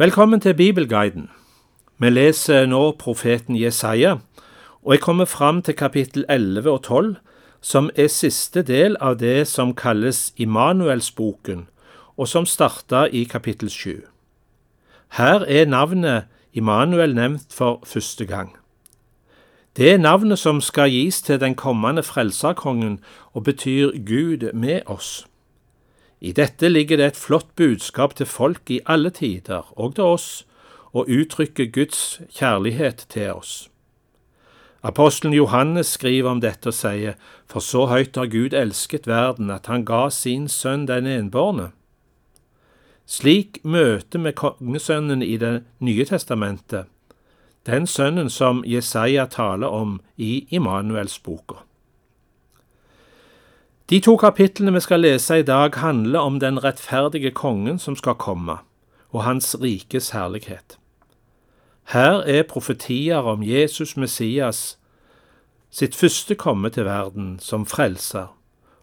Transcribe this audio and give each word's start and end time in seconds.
Velkommen 0.00 0.40
til 0.40 0.54
Bibelguiden. 0.54 1.30
Vi 1.98 2.10
leser 2.10 2.66
nå 2.66 2.92
profeten 2.98 3.56
Jesaja, 3.58 4.12
og 4.82 4.92
jeg 4.92 5.00
kommer 5.00 5.24
fram 5.24 5.62
til 5.62 5.74
kapittel 5.74 6.24
11 6.28 6.70
og 6.70 6.82
12, 6.82 7.16
som 7.60 7.90
er 7.96 8.06
siste 8.06 8.62
del 8.62 8.94
av 9.00 9.16
det 9.18 9.48
som 9.48 9.74
kalles 9.74 10.32
Immanuelsboken, 10.36 11.66
og 12.16 12.28
som 12.28 12.46
starta 12.46 13.08
i 13.10 13.24
kapittel 13.24 13.70
7. 13.70 14.04
Her 15.18 15.42
er 15.48 15.66
navnet 15.66 16.30
Immanuel 16.52 17.14
nevnt 17.14 17.50
for 17.50 17.82
første 17.82 18.24
gang. 18.24 18.54
Det 19.76 19.92
er 19.92 19.98
navnet 19.98 20.38
som 20.38 20.60
skal 20.60 20.90
gis 20.90 21.22
til 21.22 21.40
den 21.40 21.54
kommende 21.54 22.02
frelserkongen 22.02 23.00
og 23.32 23.44
betyr 23.44 23.90
Gud 24.06 24.52
med 24.54 24.80
oss. 24.86 25.26
I 26.20 26.32
dette 26.32 26.68
ligger 26.68 26.98
det 26.98 27.06
et 27.06 27.16
flott 27.16 27.54
budskap 27.56 28.14
til 28.18 28.26
folk 28.26 28.70
i 28.70 28.80
alle 28.86 29.10
tider, 29.10 29.72
og 29.78 29.94
til 29.94 30.04
oss, 30.04 30.46
og 30.92 31.06
uttrykker 31.08 31.70
Guds 31.70 32.20
kjærlighet 32.34 33.06
til 33.08 33.32
oss. 33.32 33.68
Apostelen 34.82 35.34
Johannes 35.34 35.86
skriver 35.86 36.30
om 36.30 36.40
dette 36.40 36.70
og 36.70 36.74
sier, 36.74 37.14
For 37.46 37.60
så 37.60 37.86
høyt 37.86 38.16
har 38.16 38.30
Gud 38.30 38.54
elsket 38.54 39.06
verden, 39.06 39.50
at 39.50 39.66
han 39.66 39.84
ga 39.84 40.08
sin 40.10 40.48
sønn 40.48 40.86
den 40.86 41.06
enbårne. 41.06 41.70
Slik 43.06 43.58
møter 43.64 44.20
vi 44.20 44.32
kongesønnen 44.32 45.22
i 45.22 45.36
Det 45.36 45.64
nye 45.80 46.04
testamentet, 46.04 46.86
den 47.66 47.86
sønnen 47.86 48.30
som 48.30 48.62
Jesaja 48.66 49.26
taler 49.26 49.68
om 49.68 50.00
i 50.16 50.46
Immanuelsboka. 50.50 51.67
De 53.90 54.00
to 54.04 54.18
kapitlene 54.20 54.74
vi 54.74 54.80
skal 54.84 55.00
lese 55.00 55.38
i 55.40 55.42
dag, 55.42 55.72
handler 55.80 56.20
om 56.20 56.40
den 56.40 56.58
rettferdige 56.64 57.30
kongen 57.30 57.78
som 57.78 57.94
skal 57.96 58.18
komme, 58.20 58.58
og 59.10 59.22
hans 59.24 59.56
rikes 59.62 60.10
herlighet. 60.10 60.76
Her 61.88 62.20
er 62.20 62.42
profetier 62.42 63.24
om 63.24 63.42
Jesus 63.42 63.96
Messias 63.96 64.76
sitt 65.70 65.96
første 65.96 66.34
komme 66.36 66.68
til 66.68 66.84
verden 66.84 67.38
som 67.40 67.64
frelser, 67.64 68.28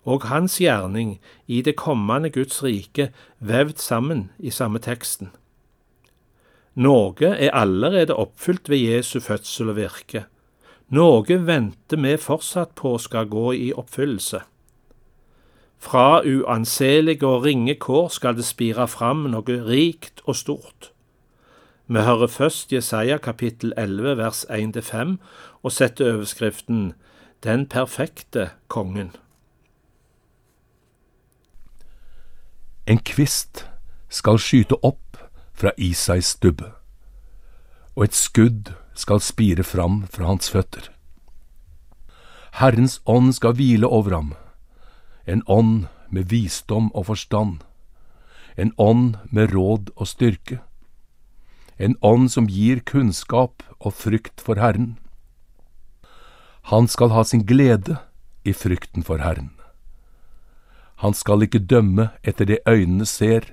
og 0.05 0.25
hans 0.25 0.57
gjerning 0.57 1.19
i 1.45 1.61
det 1.61 1.75
kommende 1.77 2.29
Guds 2.33 2.63
rike 2.63 3.11
vevd 3.39 3.77
sammen 3.77 4.31
i 4.39 4.49
samme 4.49 4.81
teksten. 4.81 5.29
Norge 6.73 7.29
er 7.29 7.53
allerede 7.53 8.15
oppfylt 8.15 8.69
ved 8.69 8.77
Jesu 8.77 9.19
fødsel 9.19 9.69
og 9.69 9.75
virke. 9.75 10.25
Norge 10.89 11.37
venter 11.45 12.01
vi 12.01 12.17
fortsatt 12.17 12.73
på 12.75 12.97
skal 12.97 13.29
gå 13.29 13.51
i 13.53 13.71
oppfyllelse. 13.73 14.41
Fra 15.77 16.21
uanselige 16.25 17.27
og 17.27 17.43
ringe 17.45 17.75
kår 17.75 18.07
skal 18.09 18.35
det 18.35 18.45
spire 18.45 18.87
fram 18.87 19.27
noe 19.31 19.57
rikt 19.67 20.21
og 20.25 20.35
stort. 20.35 20.91
Vi 21.87 22.01
hører 22.01 22.27
først 22.27 22.73
Jesaja 22.73 23.17
kapittel 23.17 23.73
11 23.77 24.17
vers 24.17 24.45
1-5 24.49 25.17
og 25.63 25.71
setter 25.71 26.13
overskriften 26.15 26.93
Den 27.43 27.67
perfekte 27.69 28.49
kongen. 28.67 29.11
En 32.87 32.97
kvist 32.97 33.67
skal 34.09 34.39
skyte 34.41 34.77
opp 34.85 35.17
fra 35.53 35.71
Isais 35.77 36.35
stubbe, 36.35 36.71
og 37.95 38.03
et 38.03 38.17
skudd 38.17 38.73
skal 38.93 39.21
spire 39.21 39.63
fram 39.63 40.03
fra 40.09 40.25
hans 40.29 40.49
føtter. 40.49 40.89
Herrens 42.59 43.01
ånd 43.05 43.33
skal 43.33 43.55
hvile 43.57 43.87
over 43.87 44.15
ham, 44.15 44.33
en 45.25 45.43
ånd 45.47 45.87
med 46.09 46.29
visdom 46.29 46.91
og 46.93 47.05
forstand, 47.05 47.63
en 48.57 48.71
ånd 48.77 49.17
med 49.31 49.53
råd 49.53 49.91
og 49.95 50.07
styrke 50.07 50.61
en 51.77 51.97
ånd 52.01 52.31
som 52.31 52.47
gir 52.47 52.79
kunnskap 52.87 53.63
og 53.79 53.95
frykt 53.99 54.43
for 54.43 54.59
Herren. 54.61 54.95
Han 56.71 56.87
skal 56.87 57.11
ha 57.13 57.23
sin 57.27 57.43
glede 57.45 57.97
i 58.47 58.53
frykten 58.55 59.03
for 59.05 59.21
Herren. 59.21 59.51
Han 61.03 61.13
skal 61.13 61.43
ikke 61.43 61.59
dømme 61.59 62.09
etter 62.23 62.47
det 62.47 62.61
øynene 62.67 63.05
ser, 63.05 63.51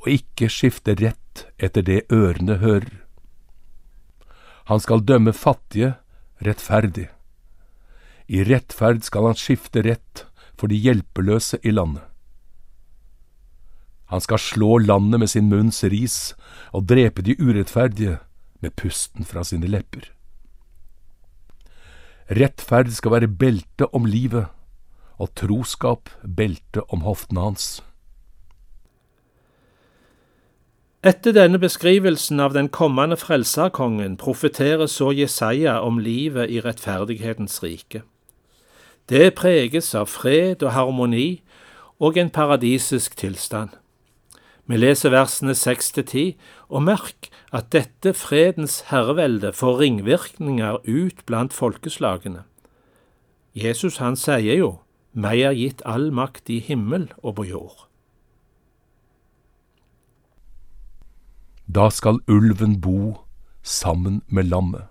og 0.00 0.08
ikke 0.08 0.48
skifte 0.48 0.96
rett 0.96 1.44
etter 1.58 1.84
det 1.84 2.06
ørene 2.12 2.58
hører. 2.62 3.04
Han 4.72 4.80
skal 4.80 5.04
dømme 5.04 5.34
fattige 5.36 5.94
rettferdig. 6.44 7.08
I 8.28 8.44
rettferd 8.44 9.04
skal 9.04 9.30
han 9.30 9.38
skifte 9.38 9.82
rett 9.84 10.24
for 10.58 10.70
de 10.70 10.76
hjelpeløse 10.76 11.60
i 11.62 11.70
landet. 11.70 12.02
Han 14.08 14.20
skal 14.24 14.40
slå 14.40 14.78
landet 14.78 15.20
med 15.20 15.28
sin 15.28 15.50
munns 15.52 15.82
ris 15.84 16.34
og 16.72 16.88
drepe 16.88 17.22
de 17.22 17.36
urettferdige 17.40 18.18
med 18.60 18.74
pusten 18.76 19.24
fra 19.28 19.44
sine 19.44 19.68
lepper. 19.68 20.08
Rettferd 22.28 22.90
skal 22.92 23.14
være 23.14 23.28
belte 23.28 23.88
om 23.94 24.04
livet, 24.04 24.48
og 25.18 25.32
troskap 25.36 26.10
belte 26.22 26.84
om 26.92 27.04
hoftene 27.06 27.40
hans. 27.40 27.68
Etter 31.06 31.32
denne 31.32 31.60
beskrivelsen 31.62 32.40
av 32.42 32.56
den 32.56 32.68
kommende 32.74 33.16
frelserkongen 33.16 34.16
profeterer 34.18 34.90
så 34.90 35.12
Jesaja 35.14 35.78
om 35.80 36.00
livet 36.02 36.50
i 36.50 36.60
rettferdighetens 36.60 37.62
rike. 37.62 38.02
Det 39.08 39.34
preges 39.34 39.94
av 39.96 40.10
fred 40.12 40.62
og 40.62 40.74
harmoni 40.74 41.40
og 41.98 42.18
en 42.20 42.30
paradisisk 42.30 43.16
tilstand. 43.16 43.70
Vi 44.68 44.76
leser 44.76 45.14
versene 45.14 45.54
seks 45.56 45.88
til 45.96 46.04
ti, 46.04 46.24
og 46.68 46.84
merk 46.84 47.30
at 47.56 47.70
dette 47.72 48.12
fredens 48.12 48.82
herrevelde 48.90 49.54
får 49.56 49.78
ringvirkninger 49.80 50.82
ut 50.84 51.24
blant 51.24 51.56
folkeslagene. 51.56 52.44
Jesus 53.56 53.96
han 53.96 54.16
sier 54.20 54.60
jo, 54.60 54.70
meg 55.16 55.40
er 55.40 55.56
gitt 55.56 55.80
all 55.88 56.10
makt 56.12 56.52
i 56.52 56.60
himmel 56.60 57.08
og 57.22 57.38
på 57.40 57.48
jord. 57.48 57.88
Da 61.64 61.88
skal 61.88 62.20
ulven 62.28 62.76
bo 62.80 63.24
sammen 63.64 64.20
med 64.28 64.52
lammet, 64.52 64.84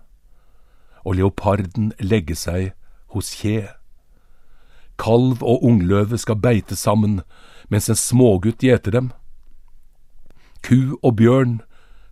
og 1.06 1.22
leoparden 1.22 1.94
legge 2.02 2.36
seg 2.36 2.74
hos 3.14 3.36
kje. 3.38 3.77
Kalv 4.98 5.44
og 5.44 5.64
ungløve 5.64 6.18
skal 6.18 6.36
beite 6.42 6.76
sammen, 6.76 7.22
mens 7.70 7.90
en 7.90 7.96
smågutt 7.96 8.64
gjeter 8.64 8.92
dem. 8.92 9.12
Ku 10.64 10.98
og 11.04 11.16
bjørn 11.16 11.62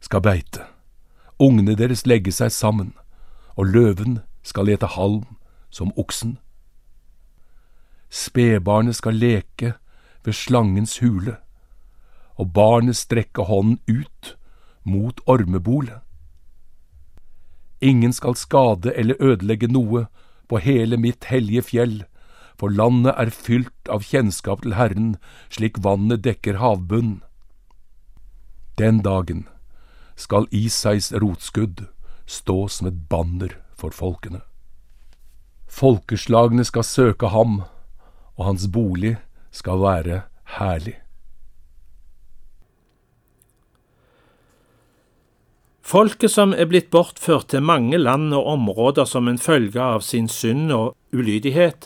skal 0.02 0.22
beite, 0.22 0.62
ungene 1.40 1.76
deres 1.76 2.06
legge 2.06 2.32
seg 2.32 2.52
sammen, 2.54 2.94
og 3.56 3.74
løven 3.74 4.20
skal 4.44 4.70
ete 4.70 4.88
halm 4.94 5.26
som 5.70 5.92
oksen. 5.98 6.38
Spedbarnet 8.10 8.96
skal 8.96 9.18
leke 9.18 9.74
ved 10.24 10.34
slangens 10.34 11.00
hule, 11.00 11.38
og 12.36 12.54
barnet 12.54 12.96
strekke 12.96 13.48
hånden 13.50 13.80
ut 13.90 14.36
mot 14.84 15.20
ormebolet. 15.26 16.00
Ingen 17.82 18.14
skal 18.14 18.36
skade 18.36 18.94
eller 18.96 19.20
ødelegge 19.20 19.68
noe 19.68 20.06
på 20.48 20.58
hele 20.58 20.98
mitt 20.98 21.26
hellige 21.26 21.62
fjell, 21.62 22.04
for 22.60 22.72
landet 22.72 23.16
er 23.20 23.34
fylt 23.34 23.92
av 23.92 24.06
kjennskap 24.08 24.64
til 24.64 24.78
Herren, 24.80 25.16
slik 25.50 25.82
vannet 25.84 26.24
dekker 26.26 26.62
havbunnen. 26.62 27.22
Den 28.80 29.02
dagen 29.04 29.46
skal 30.16 30.48
Isais 30.52 31.12
rotskudd 31.14 31.86
stå 32.26 32.68
som 32.72 32.90
et 32.90 33.06
banner 33.12 33.56
for 33.80 33.96
folkene. 33.96 34.42
Folkeslagene 35.68 36.64
skal 36.68 36.88
søke 36.88 37.32
ham, 37.32 37.64
og 38.36 38.46
hans 38.50 38.68
bolig 38.72 39.16
skal 39.56 39.82
være 39.84 40.22
herlig. 40.58 40.96
Folket 45.86 46.32
som 46.34 46.54
er 46.56 46.66
blitt 46.66 46.90
bortført 46.90 47.52
til 47.54 47.62
mange 47.62 47.98
land 48.00 48.34
og 48.34 48.48
områder 48.56 49.06
som 49.06 49.28
en 49.30 49.38
følge 49.38 49.82
av 49.82 50.02
sin 50.02 50.26
synd 50.32 50.72
og 50.74 50.96
ulydighet, 51.14 51.86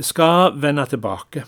skal 0.00 0.56
vende 0.62 0.86
tilbake. 0.86 1.44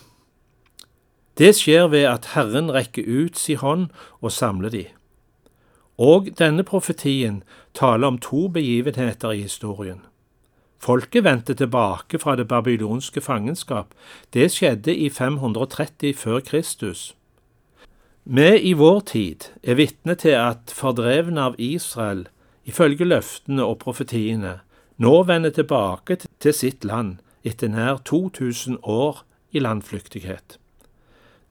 Det 1.37 1.53
skjer 1.55 1.87
ved 1.87 2.03
at 2.09 2.33
Herren 2.33 2.71
rekker 2.71 3.05
ut 3.07 3.37
si 3.39 3.55
hånd 3.55 3.87
og 4.21 4.31
samler 4.31 4.73
de. 4.73 4.85
Og 5.99 6.29
denne 6.39 6.63
profetien 6.63 7.43
taler 7.73 8.07
om 8.07 8.17
to 8.17 8.47
begivenheter 8.47 9.31
i 9.31 9.41
historien. 9.41 10.01
Folket 10.79 11.23
vendte 11.23 11.53
tilbake 11.53 12.19
fra 12.19 12.35
det 12.35 12.47
babylonske 12.47 13.21
fangenskap. 13.21 13.93
Det 14.33 14.51
skjedde 14.51 14.95
i 14.95 15.09
530 15.09 16.13
før 16.15 16.39
Kristus. 16.39 17.15
Vi 18.23 18.59
i 18.59 18.73
vår 18.73 18.99
tid 18.99 19.49
er 19.63 19.75
vitne 19.75 20.15
til 20.15 20.37
at 20.39 20.71
fordrevne 20.75 21.41
av 21.41 21.55
Israel, 21.57 22.27
ifølge 22.63 23.07
løftene 23.07 23.63
og 23.63 23.79
profetiene, 23.79 24.59
nå 24.97 25.23
vender 25.23 25.49
tilbake 25.55 26.19
til 26.39 26.53
sitt 26.53 26.85
land 26.85 27.17
etter 27.43 27.71
nær 27.71 28.01
2000 28.05 28.79
år 28.83 29.23
i 29.51 29.59
landflyktighet. 29.59 30.57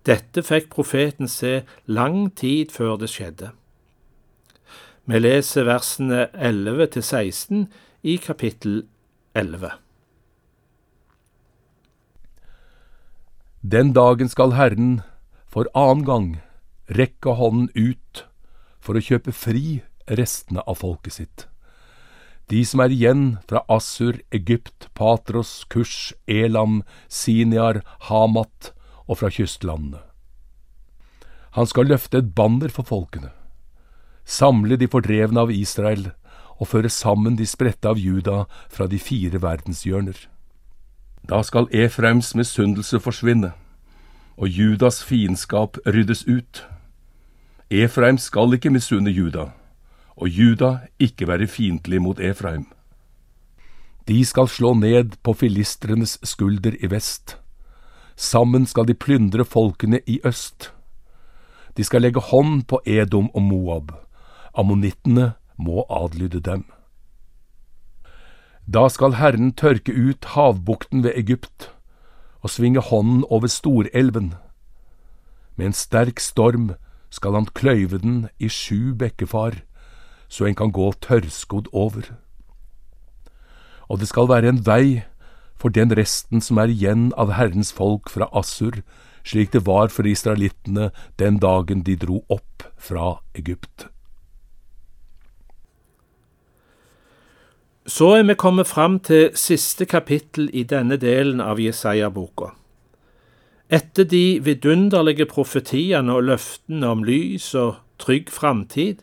Dette 0.06 0.42
fikk 0.42 0.70
profeten 0.72 1.28
se 1.28 1.62
lang 1.86 2.28
tid 2.36 2.72
før 2.72 2.96
det 3.00 3.10
skjedde. 3.12 3.50
Vi 5.08 5.18
leser 5.18 5.64
versene 5.68 6.28
11 6.36 6.86
til 6.94 7.02
16 7.02 7.66
i 8.02 8.16
kapittel 8.16 8.82
11. 9.34 9.70
Den 13.62 13.92
dagen 13.92 14.28
skal 14.28 14.54
Herren 14.54 15.00
for 15.48 15.68
annen 15.74 16.04
gang 16.04 16.28
rekke 16.94 17.34
hånden 17.40 17.68
ut 17.74 18.24
for 18.80 18.96
å 18.96 19.02
kjøpe 19.02 19.34
fri 19.34 19.80
restene 20.08 20.62
av 20.64 20.78
folket 20.80 21.18
sitt. 21.18 21.48
De 22.48 22.62
som 22.64 22.80
er 22.80 22.92
igjen 22.94 23.24
fra 23.48 23.62
Assur, 23.68 24.16
Egypt, 24.32 24.88
Patros, 24.96 25.66
Kush, 25.68 26.14
Elam, 26.26 26.82
Siniar, 27.08 27.82
Hamat 28.08 28.72
og 29.06 29.20
fra 29.20 29.28
kystlandene. 29.32 30.00
Han 31.56 31.66
skal 31.66 31.90
løfte 31.90 32.20
et 32.22 32.32
banner 32.36 32.72
for 32.72 32.88
folkene, 32.88 33.32
samle 34.24 34.76
de 34.80 34.88
fordrevne 34.88 35.44
av 35.44 35.52
Israel 35.52 36.10
og 36.58 36.70
føre 36.72 36.90
sammen 36.92 37.36
de 37.38 37.46
spredte 37.46 37.88
av 37.88 38.00
Juda 38.00 38.44
fra 38.68 38.86
de 38.86 38.98
fire 38.98 39.40
verdenshjørner. 39.42 40.16
Da 41.28 41.42
skal 41.42 41.68
Efraims 41.74 42.34
misunnelse 42.34 43.00
forsvinne, 43.00 43.52
og 44.38 44.48
Judas 44.48 45.02
fiendskap 45.04 45.78
ryddes 45.86 46.24
ut. 46.28 46.64
Efraim 47.70 48.18
skal 48.18 48.54
ikke 48.54 48.70
misunne 48.72 49.10
Juda, 49.10 49.50
og 50.18 50.28
Juda 50.28 50.88
ikke 50.98 51.28
være 51.28 51.46
fiendtlig 51.46 52.02
mot 52.02 52.20
Efraim. 52.20 52.66
De 54.08 54.24
skal 54.24 54.48
slå 54.48 54.72
ned 54.74 55.18
på 55.22 55.34
filistrenes 55.36 56.18
skulder 56.24 56.74
i 56.80 56.90
vest. 56.90 57.36
Sammen 58.16 58.66
skal 58.66 58.88
de 58.88 58.94
plyndre 58.94 59.44
folkene 59.44 60.00
i 60.06 60.18
øst. 60.24 60.72
De 61.76 61.84
skal 61.84 62.02
legge 62.02 62.20
hånd 62.20 62.64
på 62.66 62.80
Edom 62.86 63.28
og 63.34 63.42
Moab. 63.42 63.92
Ammonittene 64.58 65.32
må 65.56 65.84
adlyde 65.90 66.40
dem. 66.40 66.64
Da 68.66 68.88
skal 68.88 69.14
Herren 69.20 69.52
tørke 69.52 69.92
ut 69.92 70.24
havbukten 70.34 71.04
ved 71.04 71.12
Egypt 71.14 71.70
og 72.42 72.50
svinge 72.50 72.80
hånden 72.80 73.24
over 73.30 73.46
Storelven. 73.46 74.34
Med 75.56 75.66
en 75.66 75.72
sterk 75.72 76.20
storm 76.20 76.72
skal 77.10 77.34
han 77.34 77.48
kløyve 77.54 77.98
den 77.98 78.28
i 78.38 78.48
sju 78.48 78.94
bekkefar 78.98 79.62
så 80.28 80.46
en 80.46 80.54
kan 80.54 80.72
gå 80.72 80.92
tørrskodd 81.04 81.68
over. 81.72 82.12
Og 83.88 84.00
det 84.00 84.08
skal 84.08 84.28
være 84.28 84.52
en 84.52 84.64
vei 84.66 85.02
for 85.58 85.72
den 85.74 85.90
resten 85.96 86.44
som 86.44 86.60
er 86.62 86.70
igjen 86.70 87.10
av 87.18 87.32
Herrens 87.34 87.72
folk 87.74 88.10
fra 88.12 88.28
Assur, 88.36 88.82
slik 89.26 89.52
det 89.52 89.64
var 89.66 89.90
for 89.92 90.06
israelittene 90.06 90.90
den 91.18 91.40
dagen 91.42 91.82
de 91.84 91.96
dro 91.96 92.22
opp 92.28 92.68
fra 92.78 93.18
Egypt. 93.34 93.88
Så 97.88 98.12
er 98.18 98.22
vi 98.28 98.36
kommet 98.36 98.68
fram 98.68 98.98
til 99.00 99.30
siste 99.32 99.86
kapittel 99.88 100.50
i 100.52 100.62
denne 100.68 100.98
delen 101.00 101.40
av 101.40 101.60
Jesaja-boka. 101.60 102.52
Etter 103.72 104.04
de 104.04 104.40
vidunderlige 104.44 105.24
profetiene 105.28 106.12
og 106.12 106.28
løftene 106.28 106.88
om 106.88 107.04
lys 107.04 107.54
og 107.56 107.80
trygg 108.00 108.28
framtid, 108.32 109.00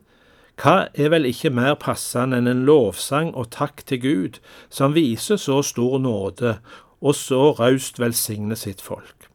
hva 0.55 0.87
er 0.95 1.09
vel 1.11 1.27
ikke 1.27 1.51
mer 1.51 1.75
passende 1.75 2.37
enn 2.39 2.47
en 2.47 2.63
lovsang 2.67 3.33
og 3.35 3.49
takk 3.51 3.83
til 3.89 3.99
Gud, 4.01 4.37
som 4.69 4.95
viser 4.95 5.39
så 5.41 5.59
stor 5.65 5.99
nåde 5.99 6.57
og 7.01 7.15
så 7.15 7.51
raust 7.59 7.99
velsigner 7.99 8.55
sitt 8.55 8.81
folk. 8.81 9.27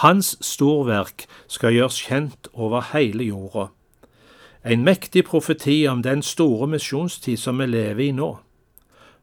Hans 0.00 0.36
storverk 0.44 1.26
skal 1.50 1.74
gjøres 1.74 1.98
kjent 2.06 2.48
over 2.54 2.86
hele 2.94 3.28
jorda. 3.28 3.68
En 4.64 4.84
mektig 4.84 5.24
profeti 5.28 5.86
om 5.90 6.02
den 6.02 6.22
store 6.22 6.66
misjonstid 6.66 7.36
som 7.36 7.60
vi 7.60 7.66
lever 7.68 8.08
i 8.08 8.12
nå. 8.12 8.30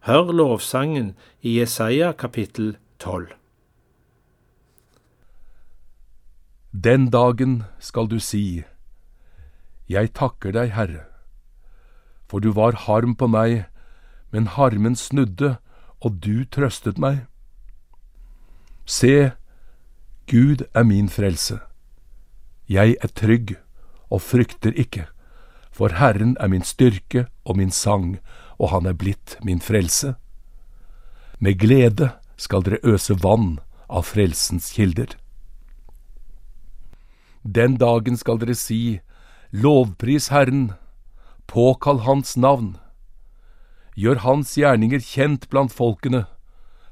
Hør 0.06 0.32
lovsangen 0.32 1.16
i 1.42 1.58
Jesaja 1.60 2.12
kapittel 2.14 2.78
12. 3.00 3.34
Den 6.72 7.10
dagen 7.10 7.64
skal 7.80 8.08
du 8.12 8.20
si, 8.20 8.64
Jeg 9.90 10.14
takker 10.14 10.52
deg, 10.52 10.74
Herre 10.76 11.15
for 12.30 12.40
du 12.40 12.52
var 12.52 12.86
harm 12.86 13.16
på 13.16 13.28
meg, 13.28 13.66
men 14.32 14.48
harmen 14.48 14.96
snudde, 14.96 15.58
og 16.02 16.20
du 16.22 16.46
trøstet 16.46 17.00
meg. 17.02 17.26
Se, 18.86 19.32
Gud 20.30 20.66
er 20.74 20.84
min 20.84 21.10
frelse. 21.10 21.60
Jeg 22.70 22.98
er 23.02 23.14
trygg 23.14 23.56
og 24.10 24.22
frykter 24.22 24.74
ikke, 24.74 25.06
for 25.72 25.94
Herren 25.98 26.36
er 26.40 26.48
min 26.48 26.66
styrke 26.66 27.28
og 27.46 27.58
min 27.58 27.72
sang, 27.72 28.18
og 28.58 28.70
Han 28.70 28.86
er 28.86 28.94
blitt 28.94 29.38
min 29.44 29.62
frelse. 29.62 30.16
Med 31.40 31.60
glede 31.60 32.10
skal 32.38 32.64
dere 32.64 32.80
øse 32.84 33.18
vann 33.24 33.60
av 33.90 34.04
frelsens 34.04 34.72
kilder. 34.72 35.18
Den 37.44 37.78
dagen 37.78 38.18
skal 38.18 38.40
dere 38.42 38.56
si, 38.56 39.00
Lovpris 39.52 40.30
Herren, 40.34 40.74
Påkall 41.48 42.00
Hans 42.06 42.38
navn. 42.38 42.78
Gjør 43.96 44.22
Hans 44.26 44.56
gjerninger 44.58 45.00
kjent 45.00 45.50
blant 45.50 45.74
folkene. 45.74 46.26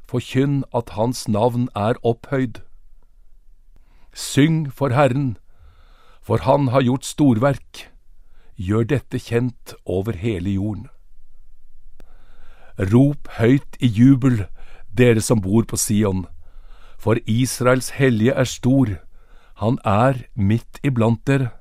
Forkynn 0.07 0.63
at 0.75 0.93
Hans 0.97 1.27
navn 1.27 1.69
er 1.75 1.97
opphøyd. 2.03 2.61
Syng 4.13 4.69
for 4.71 4.93
Herren, 4.93 5.37
for 6.21 6.37
Han 6.45 6.67
har 6.67 6.85
gjort 6.85 7.05
storverk. 7.05 7.89
Gjør 8.55 8.83
dette 8.83 9.19
kjent 9.19 9.73
over 9.85 10.13
hele 10.13 10.53
jorden. 10.53 10.89
Rop 12.77 13.27
høyt 13.37 13.77
i 13.81 13.87
jubel, 13.87 14.45
dere 14.93 15.21
som 15.21 15.41
bor 15.41 15.65
på 15.65 15.77
Sion, 15.77 16.27
for 16.97 17.17
Israels 17.25 17.89
hellige 17.97 18.33
er 18.33 18.49
stor, 18.49 18.89
han 19.61 19.77
er 19.85 20.23
midt 20.33 20.79
iblant 20.83 21.21
dere. 21.27 21.51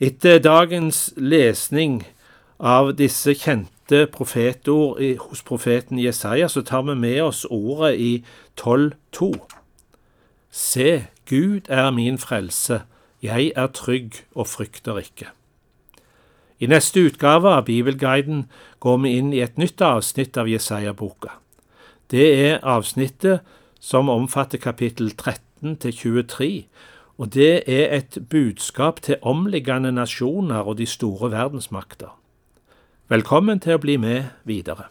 Etter 0.00 0.38
dagens 0.40 1.10
lesning 1.16 1.98
av 2.56 2.94
disse 2.96 3.34
kjente 3.36 4.06
profetord 4.08 4.96
hos 5.26 5.42
profeten 5.44 5.98
Jesaja, 6.00 6.46
så 6.48 6.62
tar 6.64 6.86
vi 6.88 6.94
med 6.96 7.18
oss 7.20 7.42
ordet 7.44 7.98
i 8.00 8.12
12.2. 8.56 9.28
Se, 10.50 11.04
Gud 11.28 11.68
er 11.68 11.90
min 11.92 12.16
frelse, 12.18 12.80
jeg 13.20 13.52
er 13.52 13.68
trygg 13.76 14.22
og 14.32 14.48
frykter 14.48 15.02
ikke. 15.02 15.28
I 16.64 16.72
neste 16.72 17.04
utgave 17.04 17.52
av 17.52 17.66
Bibelguiden 17.68 18.46
går 18.80 18.96
vi 19.04 19.12
inn 19.18 19.34
i 19.36 19.42
et 19.44 19.60
nytt 19.60 19.84
avsnitt 19.84 20.40
av 20.40 20.48
Jesaja-boka. 20.48 21.36
Det 22.08 22.24
er 22.48 22.64
avsnittet 22.64 23.44
som 23.80 24.08
omfatter 24.08 24.64
kapittel 24.64 25.12
13 25.12 25.76
til 25.84 25.92
23, 25.92 26.50
og 27.20 27.34
det 27.34 27.68
er 27.68 27.90
et 27.96 28.18
budskap 28.30 29.02
til 29.04 29.20
omliggende 29.22 29.92
nasjoner 29.92 30.64
og 30.64 30.78
de 30.78 30.86
store 30.86 31.30
verdensmakter. 31.30 32.14
Velkommen 33.12 33.60
til 33.60 33.76
å 33.76 33.82
bli 33.82 33.98
med 34.00 34.30
videre. 34.48 34.88